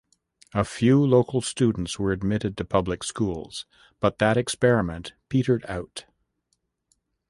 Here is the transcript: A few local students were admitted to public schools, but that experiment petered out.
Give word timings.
A 0.55 0.63
few 0.65 0.99
local 0.99 1.41
students 1.41 1.99
were 1.99 2.11
admitted 2.11 2.57
to 2.57 2.65
public 2.65 3.03
schools, 3.03 3.67
but 3.99 4.17
that 4.17 4.35
experiment 4.35 5.13
petered 5.29 5.63
out. 5.69 6.05